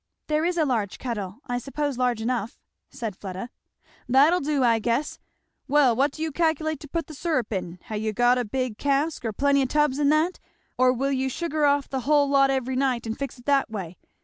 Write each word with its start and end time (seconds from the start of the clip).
"There 0.25 0.43
is 0.45 0.57
a 0.57 0.65
large 0.65 0.97
kettle 0.97 1.41
I 1.45 1.59
suppose 1.59 1.95
large 1.95 2.21
enough," 2.23 2.57
said 2.89 3.15
Fleda. 3.15 3.51
"That'll 4.09 4.39
do, 4.39 4.63
I 4.63 4.79
guess. 4.79 5.19
Well 5.67 5.95
what 5.95 6.09
do 6.11 6.23
you 6.23 6.31
calculate 6.31 6.79
to 6.79 6.87
put 6.87 7.05
the 7.05 7.13
syrup 7.13 7.53
in 7.53 7.77
ha' 7.87 7.93
you 7.93 8.11
got 8.11 8.39
a 8.39 8.43
good 8.43 8.49
big 8.49 8.77
cask, 8.79 9.23
or 9.23 9.31
plenty 9.31 9.61
o' 9.61 9.65
tubs 9.65 9.99
and 9.99 10.11
that? 10.11 10.39
or 10.75 10.91
will 10.91 11.11
you 11.11 11.29
sugar 11.29 11.67
off 11.67 11.87
the 11.87 11.99
hull 11.99 12.27
lot 12.27 12.49
every 12.49 12.75
night 12.75 13.05
and 13.05 13.15
fix 13.19 13.37
it 13.37 13.45
that 13.45 13.69
way? 13.69 13.99